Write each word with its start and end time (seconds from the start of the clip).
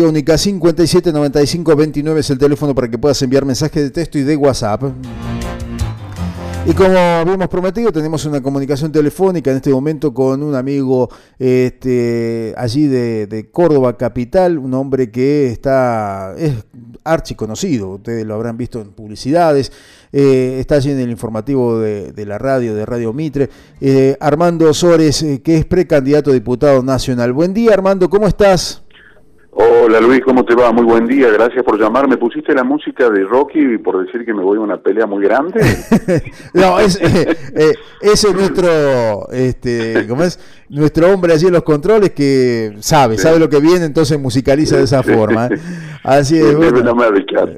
Única 0.00 0.36
57 0.36 1.12
95 1.12 1.76
29 1.76 2.20
es 2.20 2.30
el 2.30 2.38
teléfono 2.38 2.74
para 2.74 2.90
que 2.90 2.98
puedas 2.98 3.20
enviar 3.22 3.44
mensajes 3.44 3.82
de 3.82 3.90
texto 3.90 4.18
y 4.18 4.22
de 4.22 4.36
WhatsApp. 4.36 4.82
Y 6.68 6.72
como 6.72 6.98
habíamos 6.98 7.46
prometido, 7.46 7.92
tenemos 7.92 8.24
una 8.24 8.42
comunicación 8.42 8.90
telefónica 8.90 9.52
en 9.52 9.58
este 9.58 9.70
momento 9.70 10.12
con 10.12 10.42
un 10.42 10.56
amigo 10.56 11.08
este, 11.38 12.52
allí 12.56 12.88
de, 12.88 13.48
Córdoba 13.52 13.96
Capital, 13.96 14.58
un 14.58 14.74
hombre 14.74 15.12
que 15.12 15.46
está 15.46 16.34
es 16.36 16.54
archiconocido, 17.04 17.90
ustedes 17.90 18.26
lo 18.26 18.34
habrán 18.34 18.56
visto 18.56 18.80
en 18.80 18.90
publicidades, 18.90 19.70
eh, 20.12 20.56
está 20.58 20.74
allí 20.74 20.90
en 20.90 20.98
el 20.98 21.10
informativo 21.10 21.78
de, 21.78 22.26
la 22.26 22.36
radio, 22.36 22.74
de 22.74 22.84
Radio 22.84 23.12
Mitre, 23.12 23.48
eh, 23.80 24.16
Armando 24.18 24.74
Sores, 24.74 25.22
eh, 25.22 25.42
que 25.42 25.58
es 25.58 25.64
precandidato 25.66 26.32
a 26.32 26.34
diputado 26.34 26.82
nacional. 26.82 27.32
Buen 27.32 27.54
día 27.54 27.74
Armando, 27.74 28.10
¿cómo 28.10 28.26
estás? 28.26 28.82
Hola 29.58 30.02
Luis, 30.02 30.20
¿cómo 30.22 30.44
te 30.44 30.54
va? 30.54 30.70
Muy 30.70 30.84
buen 30.84 31.06
día, 31.06 31.30
gracias 31.30 31.64
por 31.64 31.80
llamarme. 31.80 32.18
¿Pusiste 32.18 32.52
la 32.52 32.62
música 32.62 33.08
de 33.08 33.24
Rocky 33.24 33.78
por 33.78 34.04
decir 34.04 34.22
que 34.26 34.34
me 34.34 34.42
voy 34.42 34.58
a 34.58 34.60
una 34.60 34.76
pelea 34.76 35.06
muy 35.06 35.24
grande? 35.24 35.58
no, 36.52 36.78
es, 36.78 37.00
eh, 37.00 37.34
eh, 37.54 37.72
ese 38.02 38.28
es 38.28 38.34
nuestro, 38.34 39.30
este, 39.32 40.06
¿cómo 40.06 40.24
es? 40.24 40.38
Nuestro 40.68 41.10
hombre 41.10 41.32
allí 41.32 41.46
en 41.46 41.54
los 41.54 41.62
controles 41.62 42.10
que 42.10 42.74
sabe, 42.80 43.16
sabe 43.16 43.38
lo 43.38 43.48
que 43.48 43.58
viene, 43.58 43.86
entonces 43.86 44.20
musicaliza 44.20 44.76
de 44.76 44.84
esa 44.84 45.02
forma. 45.02 45.46
¿eh? 45.46 45.58
Así 46.04 46.36
es. 46.36 46.54
Bueno. 46.54 46.94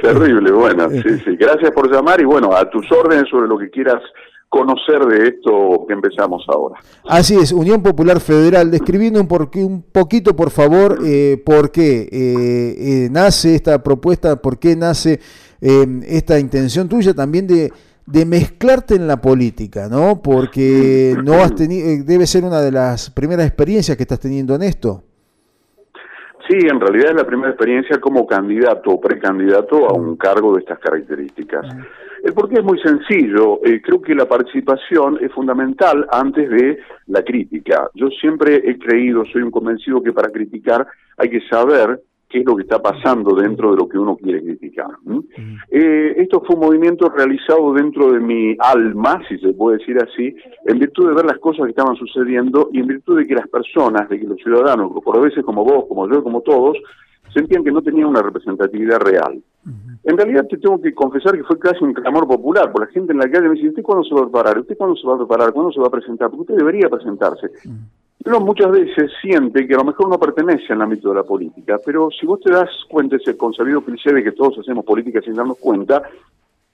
terrible, 0.00 0.52
bueno, 0.52 0.88
sí, 0.90 1.18
sí. 1.24 1.36
Gracias 1.36 1.72
por 1.72 1.92
llamar 1.92 2.20
y 2.20 2.24
bueno, 2.24 2.54
a 2.54 2.70
tus 2.70 2.86
órdenes 2.92 3.28
sobre 3.28 3.48
lo 3.48 3.58
que 3.58 3.70
quieras 3.70 4.00
conocer 4.48 5.04
de 5.06 5.28
esto 5.28 5.84
que 5.86 5.92
empezamos 5.92 6.44
ahora. 6.48 6.80
Así 7.06 7.36
es, 7.36 7.52
Unión 7.52 7.82
Popular 7.82 8.20
Federal, 8.20 8.70
describiendo 8.70 9.20
un, 9.20 9.28
un 9.64 9.82
poquito, 9.82 10.34
por 10.34 10.50
favor, 10.50 10.98
eh, 11.04 11.42
por 11.44 11.70
qué 11.70 12.02
eh, 12.02 12.06
eh, 12.12 13.08
nace 13.10 13.54
esta 13.54 13.82
propuesta, 13.82 14.40
por 14.40 14.58
qué 14.58 14.74
nace 14.74 15.20
esta 15.60 16.38
intención 16.38 16.88
tuya 16.88 17.12
también 17.14 17.48
de, 17.48 17.72
de 18.06 18.24
mezclarte 18.24 18.94
en 18.94 19.08
la 19.08 19.20
política, 19.20 19.88
¿no? 19.90 20.22
Porque 20.22 21.16
no 21.24 21.34
has 21.34 21.52
tenido, 21.56 22.04
debe 22.04 22.28
ser 22.28 22.44
una 22.44 22.60
de 22.60 22.70
las 22.70 23.10
primeras 23.10 23.44
experiencias 23.44 23.96
que 23.96 24.04
estás 24.04 24.20
teniendo 24.20 24.54
en 24.54 24.62
esto. 24.62 25.02
Sí, 26.48 26.56
en 26.56 26.80
realidad 26.80 27.10
es 27.10 27.16
la 27.16 27.26
primera 27.26 27.50
experiencia 27.50 28.00
como 28.00 28.24
candidato 28.24 28.90
o 28.90 29.00
precandidato 29.00 29.88
a 29.88 29.94
un 29.94 30.16
cargo 30.16 30.54
de 30.54 30.60
estas 30.60 30.78
características. 30.78 31.66
El 32.22 32.32
porqué 32.32 32.56
es 32.56 32.64
muy 32.64 32.78
sencillo. 32.80 33.60
Eh, 33.64 33.80
creo 33.82 34.00
que 34.00 34.14
la 34.14 34.26
participación 34.26 35.18
es 35.20 35.32
fundamental 35.32 36.06
antes 36.10 36.48
de 36.50 36.78
la 37.06 37.22
crítica. 37.22 37.90
Yo 37.94 38.08
siempre 38.08 38.56
he 38.56 38.78
creído, 38.78 39.24
soy 39.26 39.42
un 39.42 39.50
convencido 39.50 40.02
que 40.02 40.12
para 40.12 40.30
criticar 40.30 40.86
hay 41.16 41.30
que 41.30 41.40
saber 41.48 42.00
qué 42.28 42.40
es 42.40 42.44
lo 42.44 42.56
que 42.56 42.62
está 42.62 42.80
pasando 42.80 43.34
dentro 43.34 43.70
de 43.70 43.78
lo 43.78 43.88
que 43.88 43.98
uno 43.98 44.16
quiere 44.16 44.42
criticar. 44.42 44.88
Eh, 45.70 46.14
esto 46.18 46.42
fue 46.46 46.56
un 46.56 46.62
movimiento 46.62 47.08
realizado 47.08 47.72
dentro 47.72 48.12
de 48.12 48.20
mi 48.20 48.54
alma, 48.58 49.22
si 49.28 49.38
se 49.38 49.54
puede 49.54 49.78
decir 49.78 49.96
así, 49.98 50.36
en 50.66 50.78
virtud 50.78 51.08
de 51.08 51.14
ver 51.14 51.24
las 51.24 51.38
cosas 51.38 51.64
que 51.64 51.70
estaban 51.70 51.96
sucediendo 51.96 52.68
y 52.72 52.80
en 52.80 52.86
virtud 52.86 53.18
de 53.18 53.26
que 53.26 53.34
las 53.34 53.48
personas, 53.48 54.08
de 54.10 54.20
que 54.20 54.26
los 54.26 54.38
ciudadanos, 54.38 54.92
por 55.02 55.20
veces 55.20 55.42
como 55.42 55.64
vos, 55.64 55.86
como 55.88 56.08
yo, 56.08 56.22
como 56.22 56.42
todos, 56.42 56.76
sentían 57.32 57.64
que 57.64 57.72
no 57.72 57.82
tenían 57.82 58.08
una 58.08 58.22
representatividad 58.22 58.98
real. 59.00 59.42
En 60.04 60.16
realidad 60.16 60.46
te 60.48 60.56
tengo 60.56 60.80
que 60.80 60.94
confesar 60.94 61.36
que 61.36 61.44
fue 61.44 61.58
casi 61.58 61.84
un 61.84 61.92
clamor 61.92 62.26
popular, 62.26 62.72
por 62.72 62.86
la 62.86 62.92
gente 62.92 63.12
en 63.12 63.18
la 63.18 63.30
calle 63.30 63.48
me 63.48 63.54
dice, 63.54 63.68
¿usted 63.68 63.82
cuándo 63.82 64.04
se 64.04 64.14
va 64.14 64.22
a 64.22 64.24
preparar? 64.24 64.58
¿Usted 64.58 64.76
cuándo 64.76 64.96
se 64.96 65.06
va 65.06 65.14
a 65.14 65.18
preparar? 65.18 65.52
¿Cuándo 65.52 65.72
se 65.72 65.80
va 65.80 65.88
a 65.88 65.90
presentar? 65.90 66.30
Porque 66.30 66.42
usted 66.42 66.56
debería 66.56 66.88
presentarse. 66.88 67.50
Uno 68.24 68.40
muchas 68.40 68.70
veces 68.70 69.10
siente 69.20 69.66
que 69.66 69.74
a 69.74 69.78
lo 69.78 69.84
mejor 69.84 70.08
no 70.08 70.18
pertenece 70.18 70.72
al 70.72 70.82
ámbito 70.82 71.10
de 71.10 71.14
la 71.16 71.22
política, 71.22 71.78
pero 71.84 72.08
si 72.10 72.26
vos 72.26 72.40
te 72.40 72.50
das 72.50 72.68
cuenta 72.88 73.16
ese 73.16 73.36
consabido 73.36 73.80
cliché 73.82 74.12
de 74.12 74.24
que 74.24 74.32
todos 74.32 74.58
hacemos 74.58 74.84
política 74.84 75.20
sin 75.22 75.34
darnos 75.34 75.58
cuenta, 75.58 76.02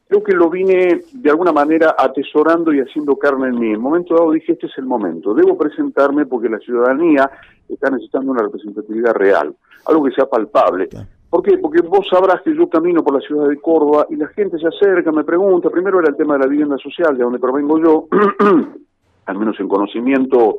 creo 0.08 0.22
que 0.22 0.32
lo 0.32 0.48
vine 0.48 1.02
de 1.12 1.30
alguna 1.30 1.52
manera 1.52 1.94
atesorando 1.98 2.72
y 2.72 2.80
haciendo 2.80 3.16
carne 3.16 3.48
en 3.48 3.58
mí. 3.58 3.68
En 3.70 3.76
un 3.76 3.82
momento 3.82 4.14
dado 4.14 4.32
dije, 4.32 4.52
este 4.52 4.66
es 4.66 4.78
el 4.78 4.86
momento, 4.86 5.34
debo 5.34 5.56
presentarme 5.56 6.26
porque 6.26 6.48
la 6.48 6.58
ciudadanía 6.58 7.30
está 7.68 7.90
necesitando 7.90 8.32
una 8.32 8.42
representatividad 8.42 9.14
real, 9.14 9.54
algo 9.86 10.04
que 10.04 10.12
sea 10.12 10.26
palpable. 10.26 10.88
¿Por 11.30 11.42
qué? 11.42 11.58
Porque 11.58 11.82
vos 11.82 12.06
sabrás 12.08 12.42
que 12.42 12.54
yo 12.54 12.68
camino 12.68 13.02
por 13.02 13.14
la 13.14 13.20
ciudad 13.20 13.48
de 13.48 13.60
Córdoba 13.60 14.06
y 14.08 14.16
la 14.16 14.28
gente 14.28 14.58
se 14.58 14.68
acerca, 14.68 15.10
me 15.10 15.24
pregunta, 15.24 15.68
primero 15.68 15.98
era 15.98 16.10
el 16.10 16.16
tema 16.16 16.34
de 16.34 16.40
la 16.40 16.46
vivienda 16.46 16.78
social, 16.78 17.16
de 17.16 17.24
donde 17.24 17.38
provengo 17.38 17.78
yo, 17.78 18.06
al 19.26 19.38
menos 19.38 19.58
en 19.58 19.68
conocimiento 19.68 20.58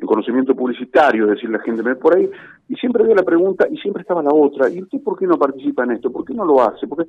en 0.00 0.06
conocimiento 0.06 0.54
publicitario, 0.54 1.24
es 1.24 1.30
decir, 1.30 1.50
la 1.50 1.58
gente 1.58 1.82
me 1.82 1.90
ve 1.90 1.96
por 1.96 2.16
ahí, 2.16 2.30
y 2.68 2.76
siempre 2.76 3.02
había 3.02 3.16
la 3.16 3.24
pregunta 3.24 3.66
y 3.68 3.76
siempre 3.78 4.02
estaba 4.02 4.22
la 4.22 4.30
otra, 4.32 4.70
¿y 4.70 4.80
usted 4.80 5.02
por 5.02 5.18
qué 5.18 5.26
no 5.26 5.36
participa 5.36 5.82
en 5.82 5.92
esto? 5.92 6.12
¿Por 6.12 6.24
qué 6.24 6.34
no 6.34 6.44
lo 6.44 6.62
hace? 6.62 6.86
Porque 6.86 7.06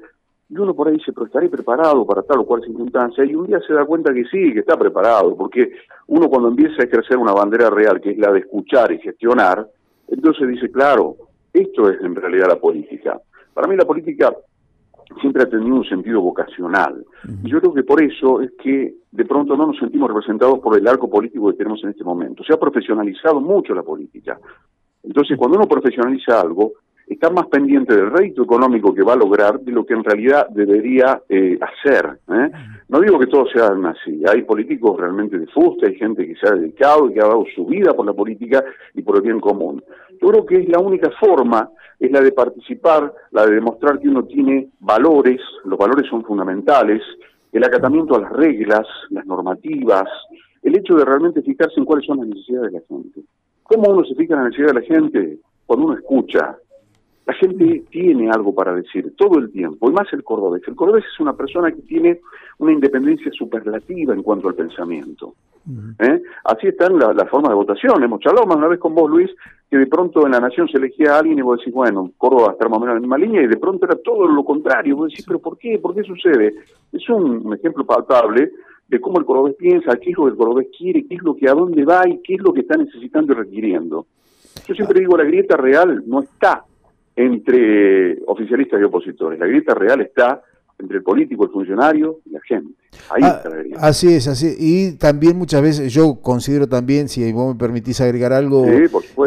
y 0.49 0.57
uno 0.57 0.73
por 0.73 0.87
ahí 0.87 0.95
dice, 0.95 1.13
pero 1.13 1.27
estaré 1.27 1.47
preparado 1.47 2.03
para 2.07 2.23
tal 2.23 2.39
o 2.39 2.45
cual 2.45 2.63
circunstancia, 2.63 3.23
y 3.23 3.35
un 3.35 3.45
día 3.45 3.59
se 3.65 3.73
da 3.73 3.85
cuenta 3.85 4.11
que 4.11 4.25
sí, 4.25 4.51
que 4.51 4.61
está 4.61 4.75
preparado, 4.75 5.35
porque 5.35 5.71
uno 6.07 6.27
cuando 6.27 6.49
empieza 6.49 6.81
a 6.81 6.85
ejercer 6.85 7.17
una 7.17 7.33
bandera 7.33 7.69
real, 7.69 8.01
que 8.01 8.11
es 8.11 8.17
la 8.17 8.31
de 8.31 8.39
escuchar 8.39 8.91
y 8.91 8.97
gestionar, 8.97 9.67
entonces 10.07 10.47
dice, 10.47 10.71
claro, 10.71 11.15
esto 11.53 11.89
es 11.89 12.01
en 12.01 12.15
realidad 12.15 12.47
la 12.49 12.59
política. 12.59 13.19
Para 13.53 13.67
mí 13.67 13.75
la 13.75 13.85
política 13.85 14.33
siempre 15.19 15.43
ha 15.43 15.49
tenido 15.49 15.75
un 15.75 15.85
sentido 15.85 16.21
vocacional. 16.21 17.03
Y 17.43 17.49
yo 17.49 17.59
creo 17.59 17.73
que 17.73 17.83
por 17.83 18.01
eso 18.01 18.41
es 18.41 18.51
que 18.61 18.93
de 19.11 19.25
pronto 19.25 19.57
no 19.57 19.67
nos 19.67 19.77
sentimos 19.77 20.09
representados 20.09 20.59
por 20.59 20.77
el 20.77 20.87
arco 20.87 21.09
político 21.09 21.49
que 21.49 21.57
tenemos 21.57 21.83
en 21.83 21.89
este 21.89 22.03
momento. 22.03 22.43
Se 22.43 22.53
ha 22.53 22.59
profesionalizado 22.59 23.39
mucho 23.41 23.73
la 23.73 23.83
política. 23.83 24.39
Entonces, 25.03 25.37
cuando 25.37 25.57
uno 25.57 25.67
profesionaliza 25.67 26.39
algo, 26.39 26.73
está 27.09 27.31
más 27.31 27.47
pendiente 27.47 27.95
del 27.95 28.11
rédito 28.11 28.43
económico 28.43 28.93
que 28.93 29.01
va 29.01 29.13
a 29.13 29.17
lograr 29.17 29.59
de 29.59 29.71
lo 29.71 29.83
que 29.83 29.95
en 29.95 30.03
realidad 30.03 30.47
debería 30.49 31.21
eh, 31.27 31.57
hacer. 31.59 32.19
¿eh? 32.31 32.51
No 32.87 32.99
digo 32.99 33.17
que 33.17 33.25
todos 33.25 33.49
sean 33.51 33.83
así, 33.87 34.21
hay 34.31 34.43
políticos 34.43 34.99
realmente 34.99 35.39
de 35.39 35.47
fuste, 35.47 35.87
hay 35.87 35.95
gente 35.95 36.27
que 36.27 36.35
se 36.35 36.47
ha 36.47 36.51
dedicado 36.51 37.09
y 37.09 37.13
que 37.13 37.19
ha 37.19 37.27
dado 37.27 37.45
su 37.55 37.65
vida 37.65 37.93
por 37.93 38.05
la 38.05 38.13
política 38.13 38.63
y 38.93 39.01
por 39.01 39.15
el 39.17 39.23
bien 39.23 39.39
común. 39.39 39.83
Yo 40.21 40.29
creo 40.29 40.45
que 40.45 40.57
es 40.61 40.69
la 40.69 40.79
única 40.79 41.09
forma, 41.19 41.69
es 41.99 42.11
la 42.11 42.21
de 42.21 42.31
participar, 42.31 43.13
la 43.31 43.45
de 43.45 43.55
demostrar 43.55 43.99
que 43.99 44.09
uno 44.09 44.23
tiene 44.23 44.69
valores, 44.79 45.39
los 45.65 45.77
valores 45.77 46.09
son 46.09 46.23
fundamentales, 46.23 47.01
el 47.51 47.63
acatamiento 47.63 48.15
a 48.15 48.21
las 48.21 48.31
reglas, 48.31 48.85
las 49.09 49.25
normativas, 49.25 50.07
el 50.61 50.77
hecho 50.77 50.95
de 50.95 51.05
realmente 51.05 51.41
fijarse 51.41 51.79
en 51.79 51.85
cuáles 51.85 52.05
son 52.05 52.17
las 52.17 52.27
necesidades 52.27 52.71
de 52.71 52.79
la 52.79 52.85
gente. 52.85 53.21
¿Cómo 53.63 53.89
uno 53.91 54.03
se 54.03 54.15
fija 54.15 54.33
en 54.33 54.39
la 54.39 54.45
necesidad 54.49 54.73
de 54.73 54.81
la 54.81 54.85
gente? 54.85 55.37
Cuando 55.65 55.85
uno 55.85 55.95
escucha, 55.95 56.57
la 57.29 57.35
gente 57.35 57.83
tiene 57.91 58.31
algo 58.31 58.55
para 58.55 58.73
decir 58.73 59.13
todo 59.15 59.37
el 59.37 59.51
tiempo, 59.51 59.87
y 59.87 59.93
más 59.93 60.11
el 60.13 60.23
cordobés. 60.23 60.63
El 60.67 60.73
cordobés 60.73 61.05
es 61.05 61.19
una 61.19 61.33
persona 61.33 61.71
que 61.71 61.83
tiene 61.83 62.21
una 62.57 62.71
independencia 62.71 63.31
superlativa 63.31 64.15
en 64.15 64.23
cuanto 64.23 64.47
al 64.47 64.55
pensamiento. 64.55 65.35
¿Eh? 65.99 66.23
Así 66.45 66.69
están 66.69 66.97
las 66.97 67.15
la 67.15 67.27
formas 67.27 67.49
de 67.49 67.55
votación. 67.55 68.01
Hemos 68.01 68.21
charlado 68.21 68.47
más 68.47 68.57
una 68.57 68.67
vez 68.67 68.79
con 68.79 68.95
vos, 68.95 69.07
Luis, 69.11 69.29
que 69.69 69.77
de 69.77 69.85
pronto 69.85 70.25
en 70.25 70.31
la 70.31 70.39
Nación 70.39 70.67
se 70.69 70.79
elegía 70.79 71.13
a 71.13 71.19
alguien 71.19 71.37
y 71.37 71.43
vos 71.43 71.59
decís, 71.59 71.71
bueno, 71.71 72.11
Córdoba 72.17 72.53
está 72.53 72.67
más 72.67 72.77
o 72.77 72.81
menos 72.81 72.93
en 72.93 72.95
la 72.95 73.01
misma 73.01 73.17
línea, 73.19 73.43
y 73.43 73.47
de 73.47 73.57
pronto 73.57 73.85
era 73.85 73.95
todo 74.03 74.27
lo 74.27 74.43
contrario. 74.43 74.95
Vos 74.95 75.11
decís, 75.11 75.23
pero 75.27 75.37
¿por 75.37 75.55
qué? 75.59 75.77
¿Por 75.77 75.93
qué 75.93 76.01
sucede? 76.01 76.55
Es 76.91 77.07
un, 77.09 77.53
ejemplo 77.53 77.85
palpable 77.85 78.53
de 78.87 78.99
cómo 78.99 79.19
el 79.19 79.25
cordobés 79.25 79.53
piensa, 79.53 79.95
qué 79.97 80.09
es 80.09 80.17
lo 80.17 80.25
que 80.25 80.31
el 80.31 80.37
cordobés 80.37 80.67
quiere, 80.75 81.05
qué 81.05 81.13
es 81.13 81.21
lo 81.21 81.35
que 81.35 81.47
a 81.47 81.53
dónde 81.53 81.85
va 81.85 82.09
y 82.09 82.23
qué 82.23 82.33
es 82.33 82.41
lo 82.41 82.51
que 82.53 82.61
está 82.61 82.75
necesitando 82.75 83.33
y 83.33 83.35
requiriendo. 83.35 84.07
Yo 84.67 84.73
siempre 84.73 85.01
digo, 85.01 85.15
la 85.15 85.25
grieta 85.25 85.55
real 85.57 86.03
no 86.07 86.21
está 86.21 86.65
entre 87.19 88.17
oficialistas 88.27 88.79
y 88.79 88.83
opositores. 88.85 89.37
La 89.37 89.45
grieta 89.45 89.73
real 89.73 89.99
está 89.99 90.41
entre 90.79 90.97
el 90.97 91.03
político, 91.03 91.43
el 91.43 91.51
funcionario 91.51 92.19
y 92.25 92.29
la 92.29 92.39
gente. 92.39 92.73
Ahí 93.09 93.21
ah, 93.23 93.41
Así 93.79 94.13
es, 94.13 94.27
así. 94.27 94.55
Y 94.57 94.91
también 94.93 95.37
muchas 95.37 95.61
veces, 95.61 95.91
yo 95.91 96.15
considero 96.21 96.67
también, 96.67 97.09
si 97.09 97.31
vos 97.31 97.53
me 97.53 97.59
permitís 97.59 98.01
agregar 98.01 98.33
algo, 98.33 98.65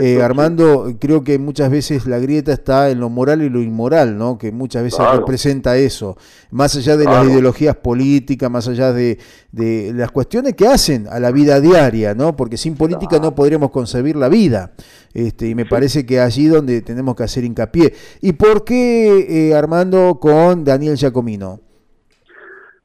eh, 0.01 0.23
Armando, 0.23 0.95
creo 1.01 1.25
que 1.25 1.39
muchas 1.39 1.71
veces 1.71 2.07
la 2.07 2.19
grieta 2.19 2.53
está 2.53 2.91
en 2.91 3.01
lo 3.01 3.09
moral 3.09 3.43
y 3.43 3.49
lo 3.49 3.61
inmoral, 3.61 4.17
¿no? 4.17 4.39
Que 4.39 4.53
muchas 4.53 4.83
veces 4.83 5.01
representa 5.17 5.77
eso. 5.77 6.17
Más 6.51 6.77
allá 6.77 6.97
de 6.97 7.07
las 7.07 7.27
ideologías 7.27 7.75
políticas, 7.77 8.51
más 8.51 8.69
allá 8.69 8.93
de, 8.93 9.19
de, 9.51 9.93
las 9.95 10.11
cuestiones 10.11 10.55
que 10.55 10.67
hacen 10.67 11.09
a 11.11 11.19
la 11.19 11.33
vida 11.33 11.61
diaria, 11.61 12.15
¿no? 12.15 12.37
Porque 12.37 12.57
sin 12.57 12.77
política 12.77 13.19
no 13.19 13.35
podríamos 13.35 13.71
concebir 13.71 14.17
la 14.17 14.29
vida. 14.29 14.73
Este, 15.15 15.49
y 15.49 15.55
me 15.55 15.67
parece 15.67 16.07
que 16.07 16.21
allí 16.21 16.47
donde 16.47 16.83
tenemos 16.83 17.17
que 17.17 17.25
hacer 17.25 17.45
hincapié. 17.45 17.95
¿Y 18.21 18.33
por 18.33 18.65
qué, 18.65 19.49
eh, 19.51 19.55
Armando, 19.55 20.19
con 20.21 20.65
Daniel 20.65 20.97
Giacomino? 20.97 21.72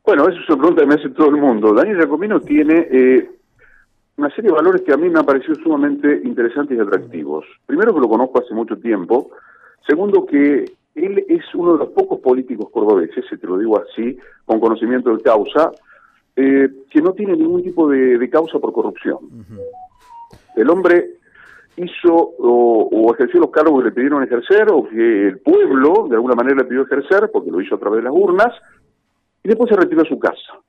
Bueno, 0.08 0.30
esa 0.30 0.40
es 0.40 0.48
una 0.48 0.58
pregunta 0.60 0.82
que 0.84 0.88
me 0.88 0.96
hace 0.96 1.10
todo 1.10 1.28
el 1.28 1.36
mundo. 1.36 1.74
Daniel 1.74 1.98
Giacomino 1.98 2.40
tiene 2.40 2.88
eh, 2.90 3.30
una 4.16 4.30
serie 4.30 4.52
de 4.52 4.56
valores 4.56 4.82
que 4.84 4.94
a 4.94 4.98
mí 4.98 5.10
me 5.10 5.20
han 5.20 5.26
parecido 5.26 5.56
sumamente 5.56 6.22
interesantes 6.24 6.78
y 6.78 6.80
atractivos. 6.80 7.44
Primero 7.66 7.94
que 7.94 8.00
lo 8.00 8.08
conozco 8.08 8.40
hace 8.40 8.54
mucho 8.54 8.78
tiempo. 8.78 9.32
Segundo 9.86 10.26
que 10.26 10.64
él 10.96 11.26
es 11.28 11.44
uno 11.54 11.74
de 11.74 11.80
los 11.80 11.90
pocos 11.90 12.22
políticos 12.22 12.70
cordobeses, 12.72 13.26
si 13.30 13.36
te 13.36 13.48
lo 13.48 13.58
digo 13.58 13.82
así, 13.82 14.18
con 14.46 14.62
conocimiento 14.62 15.14
de 15.14 15.22
causa, 15.22 15.72
eh, 16.38 16.70
que 16.90 17.02
no 17.02 17.12
tiene 17.12 17.36
ningún 17.36 17.64
tipo 17.64 17.90
de, 17.90 18.30
causa 18.30 18.60
por 18.60 18.72
corrupción. 18.72 19.18
El 20.56 20.70
hombre 20.70 21.18
hizo 21.76 22.32
o, 22.40 23.14
ejerció 23.14 23.42
los 23.42 23.52
cargos 23.52 23.80
que 23.80 23.90
le 23.90 23.96
pidieron 23.96 24.24
ejercer 24.24 24.72
o 24.72 24.88
que 24.88 25.28
el 25.28 25.40
pueblo 25.40 26.08
de 26.10 26.16
alguna 26.16 26.36
manera 26.36 26.56
le 26.60 26.64
pidió 26.64 26.84
ejercer, 26.84 27.30
porque 27.30 27.52
lo 27.52 27.60
hizo 27.60 27.76
a 27.76 27.80
través 27.80 27.98
de 27.98 28.10
las 28.10 28.14
urnas, 28.16 28.54
y 29.48 29.52
después 29.52 29.70
se 29.70 29.78
retiró 29.78 30.02
a 30.02 30.06
su 30.06 30.20
casa. 30.20 30.60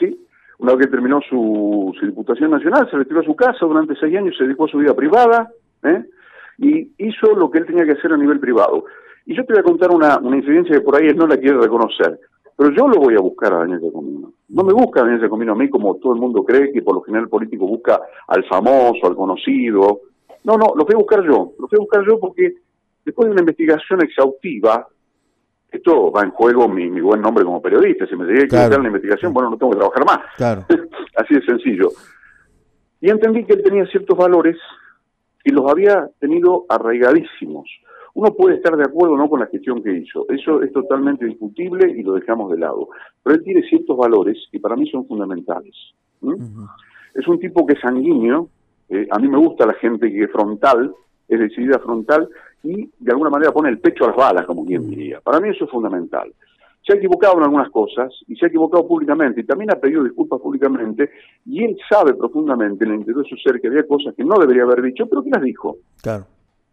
¿Sí? 0.00 0.26
Una 0.58 0.74
vez 0.74 0.86
que 0.86 0.90
terminó 0.90 1.20
su, 1.20 1.94
diputación 2.02 2.50
nacional, 2.50 2.90
se 2.90 2.96
retiró 2.96 3.20
a 3.20 3.24
su 3.24 3.36
casa, 3.36 3.64
durante 3.64 3.94
seis 3.94 4.16
años 4.16 4.36
se 4.36 4.42
dedicó 4.42 4.64
a 4.64 4.68
su 4.68 4.78
vida 4.78 4.92
privada, 4.92 5.52
¿eh? 5.84 6.04
y 6.58 6.90
hizo 6.98 7.32
lo 7.36 7.48
que 7.48 7.58
él 7.58 7.66
tenía 7.66 7.84
que 7.84 7.92
hacer 7.92 8.12
a 8.12 8.16
nivel 8.16 8.40
privado. 8.40 8.86
Y 9.24 9.36
yo 9.36 9.44
te 9.44 9.52
voy 9.52 9.60
a 9.60 9.62
contar 9.62 9.92
una, 9.92 10.18
una 10.18 10.36
incidencia 10.36 10.74
que 10.74 10.80
por 10.80 10.96
ahí 10.96 11.06
él 11.06 11.16
no 11.16 11.28
la 11.28 11.36
quiere 11.36 11.60
reconocer. 11.60 12.18
Pero 12.56 12.70
yo 12.72 12.88
lo 12.88 13.00
voy 13.00 13.14
a 13.14 13.20
buscar 13.20 13.52
a 13.52 13.58
Daniel 13.58 13.78
Giacomino. 13.78 14.32
No 14.48 14.64
me 14.64 14.72
busca 14.72 15.02
Daniel 15.02 15.20
Giacomino 15.20 15.52
a 15.52 15.56
mí 15.56 15.70
como 15.70 15.94
todo 15.94 16.14
el 16.14 16.20
mundo 16.20 16.42
cree 16.42 16.72
que 16.72 16.82
por 16.82 16.96
lo 16.96 17.02
general 17.02 17.26
el 17.26 17.30
político 17.30 17.68
busca 17.68 18.00
al 18.26 18.44
famoso, 18.46 19.06
al 19.06 19.14
conocido. 19.14 20.00
No, 20.42 20.54
no, 20.54 20.72
lo 20.74 20.84
voy 20.84 20.94
a 20.94 20.98
buscar 20.98 21.22
yo. 21.22 21.52
Lo 21.56 21.68
voy 21.68 21.76
a 21.76 21.78
buscar 21.78 22.04
yo 22.04 22.18
porque 22.18 22.52
después 23.04 23.26
de 23.26 23.32
una 23.32 23.42
investigación 23.42 24.02
exhaustiva, 24.02 24.88
esto 25.70 26.10
va 26.10 26.22
en 26.22 26.30
juego 26.30 26.68
mi, 26.68 26.90
mi 26.90 27.00
buen 27.00 27.20
nombre 27.20 27.44
como 27.44 27.62
periodista. 27.62 28.06
Si 28.06 28.16
me 28.16 28.24
llegué 28.24 28.42
a 28.42 28.44
equivocar 28.44 28.74
en 28.74 28.82
la 28.82 28.88
investigación, 28.88 29.32
bueno, 29.32 29.50
no 29.50 29.56
tengo 29.56 29.72
que 29.72 29.78
trabajar 29.78 30.04
más. 30.04 30.18
Claro. 30.36 30.66
Así 31.16 31.34
de 31.34 31.42
sencillo. 31.42 31.90
Y 33.00 33.10
entendí 33.10 33.44
que 33.44 33.54
él 33.54 33.62
tenía 33.62 33.86
ciertos 33.86 34.16
valores 34.16 34.56
y 35.44 35.50
los 35.50 35.70
había 35.70 36.08
tenido 36.18 36.66
arraigadísimos 36.68 37.66
uno 38.14 38.34
puede 38.34 38.56
estar 38.56 38.76
de 38.76 38.84
acuerdo 38.84 39.14
o 39.14 39.16
no 39.16 39.28
con 39.28 39.40
la 39.40 39.46
gestión 39.46 39.82
que 39.82 39.92
hizo, 39.92 40.26
eso 40.28 40.62
es 40.62 40.72
totalmente 40.72 41.24
discutible 41.24 41.90
y 41.90 42.02
lo 42.02 42.14
dejamos 42.14 42.50
de 42.50 42.58
lado. 42.58 42.88
Pero 43.22 43.36
él 43.36 43.42
tiene 43.42 43.62
ciertos 43.62 43.96
valores 43.96 44.36
que 44.50 44.58
para 44.58 44.76
mí 44.76 44.88
son 44.90 45.06
fundamentales. 45.06 45.74
Es 47.14 47.26
un 47.26 47.38
tipo 47.38 47.66
que 47.66 47.74
es 47.74 47.80
sanguíneo, 47.80 48.48
eh, 48.88 49.06
a 49.10 49.18
mí 49.18 49.28
me 49.28 49.38
gusta 49.38 49.66
la 49.66 49.74
gente 49.74 50.10
que 50.10 50.24
es 50.24 50.32
frontal, 50.32 50.92
es 51.28 51.38
decidida 51.38 51.78
frontal 51.78 52.28
y 52.62 52.90
de 52.98 53.10
alguna 53.10 53.30
manera 53.30 53.52
pone 53.52 53.70
el 53.70 53.78
pecho 53.78 54.04
a 54.04 54.08
las 54.08 54.16
balas, 54.16 54.46
como 54.46 54.64
quien 54.64 54.88
diría. 54.88 55.20
Para 55.20 55.40
mí 55.40 55.48
eso 55.48 55.64
es 55.64 55.70
fundamental. 55.70 56.32
Se 56.86 56.94
ha 56.94 56.96
equivocado 56.96 57.36
en 57.36 57.44
algunas 57.44 57.70
cosas 57.70 58.12
y 58.26 58.36
se 58.36 58.46
ha 58.46 58.48
equivocado 58.48 58.86
públicamente 58.86 59.40
y 59.40 59.44
también 59.44 59.70
ha 59.70 59.76
pedido 59.76 60.02
disculpas 60.02 60.40
públicamente 60.40 61.10
y 61.44 61.64
él 61.64 61.76
sabe 61.88 62.14
profundamente 62.14 62.84
en 62.84 62.92
el 62.92 63.00
interior 63.00 63.22
de 63.22 63.28
su 63.28 63.36
ser 63.36 63.60
que 63.60 63.68
había 63.68 63.86
cosas 63.86 64.14
que 64.14 64.24
no 64.24 64.38
debería 64.38 64.62
haber 64.62 64.82
dicho, 64.82 65.06
pero 65.06 65.22
que 65.22 65.30
las 65.30 65.42
dijo. 65.42 65.76
Claro. 66.02 66.26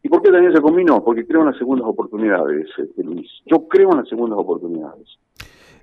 ¿Y 0.04 0.10
por 0.10 0.22
qué 0.22 0.32
Daniel 0.32 0.54
se 0.54 0.62
combinó? 0.62 1.04
Porque 1.04 1.26
creo 1.26 1.42
en 1.42 1.48
las 1.48 1.58
segundas 1.58 1.88
oportunidades, 1.88 2.68
este, 2.78 3.04
Luis. 3.04 3.30
Yo 3.46 3.68
creo 3.68 3.92
en 3.92 3.98
las 3.98 4.08
segundas 4.08 4.40
oportunidades. 4.40 5.18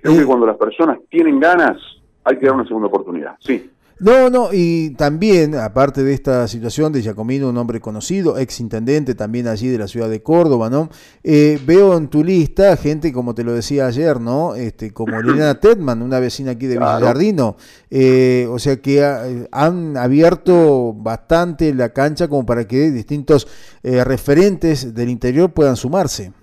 Creo 0.01 0.15
que 0.15 0.23
eh. 0.23 0.25
cuando 0.25 0.47
las 0.47 0.57
personas 0.57 0.99
tienen 1.09 1.39
ganas, 1.39 1.77
hay 2.23 2.37
que 2.37 2.47
dar 2.47 2.55
una 2.55 2.65
segunda 2.65 2.87
oportunidad. 2.87 3.35
Sí. 3.39 3.69
No, 3.97 4.29
no, 4.29 4.49
y 4.51 4.93
también, 4.95 5.55
aparte 5.55 6.03
de 6.03 6.13
esta 6.13 6.49
situación 6.49 6.91
de 6.91 7.01
Giacomino, 7.01 7.47
un 7.47 7.57
hombre 7.57 7.79
conocido, 7.79 8.37
ex 8.37 8.59
intendente 8.59 9.15
también 9.15 9.47
allí 9.47 9.69
de 9.69 9.77
la 9.77 9.87
ciudad 9.87 10.09
de 10.09 10.21
Córdoba, 10.21 10.69
¿no? 10.69 10.89
Eh, 11.23 11.57
veo 11.65 11.95
en 11.95 12.09
tu 12.09 12.21
lista 12.21 12.75
gente, 12.75 13.13
como 13.13 13.33
te 13.33 13.45
lo 13.45 13.53
decía 13.53 13.87
ayer, 13.87 14.19
¿no? 14.19 14.53
Este, 14.55 14.91
como 14.91 15.21
Liliana 15.21 15.55
Tedman, 15.61 16.01
una 16.01 16.19
vecina 16.19 16.51
aquí 16.51 16.67
de 16.67 16.75
Villallardino. 16.77 17.55
Eh, 17.89 18.47
o 18.51 18.59
sea 18.59 18.81
que 18.81 19.47
han 19.49 19.95
abierto 19.95 20.91
bastante 20.93 21.73
la 21.73 21.93
cancha 21.93 22.27
como 22.27 22.45
para 22.45 22.67
que 22.67 22.91
distintos 22.91 23.47
eh, 23.81 24.03
referentes 24.03 24.93
del 24.93 25.09
interior 25.09 25.53
puedan 25.53 25.77
sumarse. 25.77 26.33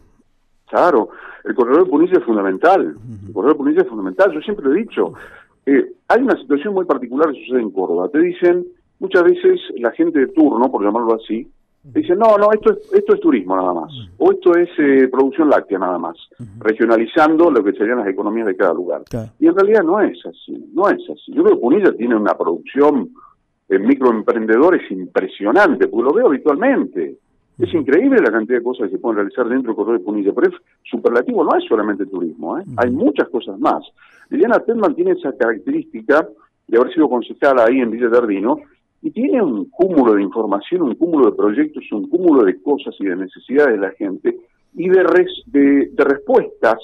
Claro, 0.71 1.11
el 1.45 1.55
corredor 1.55 1.85
de 1.85 1.91
Punilla 1.91 2.19
es 2.19 2.25
fundamental. 2.25 2.97
El 3.27 3.33
corredor 3.35 3.57
de 3.57 3.59
Punilla 3.59 3.83
es 3.83 3.89
fundamental, 3.89 4.33
yo 4.33 4.41
siempre 4.41 4.65
lo 4.65 4.73
he 4.73 4.79
dicho. 4.79 5.13
Eh, 5.67 5.93
hay 6.09 6.23
una 6.23 6.37
situación 6.37 6.75
muy 6.75 6.85
particular 6.85 7.33
que 7.33 7.41
sucede 7.41 7.63
en 7.63 7.71
Córdoba. 7.71 8.09
Te 8.09 8.19
dicen, 8.19 8.67
muchas 8.99 9.25
veces 9.25 9.61
la 9.79 9.93
gente 9.93 10.19
de 10.19 10.29
turno, 10.29 10.71
por 10.71 10.85
llamarlo 10.85 11.15
así, 11.15 11.49
te 11.93 11.99
dicen, 11.99 12.19
no, 12.19 12.37
no, 12.39 12.53
esto 12.53 12.73
es, 12.73 12.93
esto 12.93 13.15
es 13.15 13.21
turismo 13.21 13.57
nada 13.57 13.75
más, 13.75 13.93
o 14.19 14.31
esto 14.31 14.55
es 14.55 14.69
eh, 14.79 15.09
producción 15.09 15.51
láctea 15.51 15.81
nada 15.81 15.99
más, 15.99 16.17
regionalizando 16.61 17.51
lo 17.51 17.65
que 17.65 17.73
serían 17.73 17.99
las 17.99 18.07
economías 18.07 18.47
de 18.47 18.57
cada 18.57 18.73
lugar. 18.73 19.03
Y 19.41 19.49
en 19.49 19.55
realidad 19.57 19.83
no 19.83 20.01
es 20.01 20.25
así, 20.25 20.71
no 20.73 20.89
es 20.89 21.01
así. 21.11 21.33
Yo 21.33 21.43
creo 21.43 21.57
que 21.57 21.61
Punilla 21.61 21.93
tiene 21.97 22.15
una 22.15 22.35
producción 22.35 23.11
en 23.69 23.87
microemprendedores 23.87 24.89
impresionante, 24.93 25.89
porque 25.89 26.05
lo 26.05 26.15
veo 26.15 26.27
habitualmente. 26.29 27.17
Es 27.63 27.73
increíble 27.73 28.19
la 28.21 28.33
cantidad 28.33 28.59
de 28.59 28.65
cosas 28.65 28.89
que 28.89 28.97
se 28.97 28.99
pueden 28.99 29.19
realizar 29.19 29.49
dentro 29.49 29.69
del 29.69 29.77
corredor 29.77 30.01
de 30.01 30.05
Punilla, 30.05 30.33
pero 30.35 30.51
es 30.51 30.61
superlativo, 30.83 31.45
no 31.45 31.57
es 31.57 31.65
solamente 31.69 32.05
turismo, 32.07 32.59
¿eh? 32.59 32.65
hay 32.77 32.91
muchas 32.91 33.29
cosas 33.29 33.57
más. 33.61 33.85
Liliana 34.31 34.59
Tedman 34.59 34.97
tiene 34.97 35.13
esa 35.13 35.31
característica 35.37 36.27
de 36.67 36.77
haber 36.77 36.93
sido 36.93 37.09
concejala 37.09 37.67
ahí 37.67 37.79
en 37.79 37.93
Villa 37.93 38.11
Tardino 38.11 38.59
y 39.01 39.13
tiene 39.13 39.41
un 39.41 39.67
cúmulo 39.67 40.15
de 40.15 40.23
información, 40.23 40.83
un 40.83 40.97
cúmulo 40.97 41.31
de 41.31 41.37
proyectos, 41.37 41.85
un 41.93 42.09
cúmulo 42.09 42.43
de 42.43 42.61
cosas 42.61 42.97
y 42.99 43.07
de 43.07 43.15
necesidades 43.15 43.81
de 43.81 43.87
la 43.87 43.93
gente 43.93 44.37
y 44.75 44.89
de, 44.89 45.87
de, 45.93 46.05
respuestas 46.05 46.79